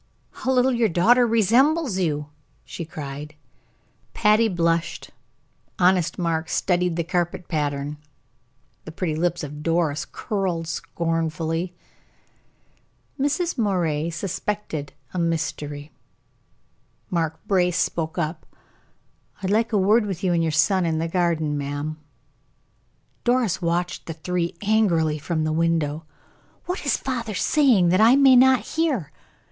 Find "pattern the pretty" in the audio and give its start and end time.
7.47-9.15